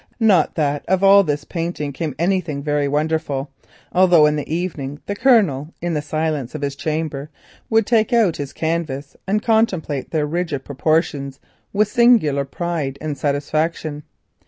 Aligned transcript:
Not 0.19 0.55
that 0.55 0.83
of 0.87 1.03
all 1.03 1.23
this 1.23 1.43
painting 1.43 1.93
came 1.93 2.15
anything 2.17 2.63
very 2.63 2.87
wonderful, 2.87 3.51
although 3.91 4.25
in 4.25 4.35
the 4.35 4.51
evening 4.51 4.99
the 5.05 5.15
Colonel 5.15 5.75
would 7.69 7.85
take 7.85 8.11
out 8.11 8.37
his 8.37 8.51
canvases 8.51 9.15
and 9.27 9.43
contemplate 9.43 10.09
their 10.09 10.25
rigid 10.25 10.65
proportions 10.65 11.39
with 11.71 11.87
singular 11.87 12.45
pride 12.45 12.97
and 12.99 13.15
satisfaction. 13.15 14.01